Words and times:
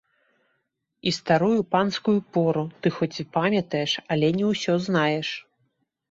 І 1.09 1.11
старую 1.17 1.59
панскую 1.73 2.15
пору 2.37 2.63
ты 2.85 2.91
хоць 2.95 3.09
і 3.23 3.25
памятаеш, 3.37 3.91
але 4.15 4.27
не 4.39 4.45
ўсё 4.55 4.73
знаеш. 4.87 5.29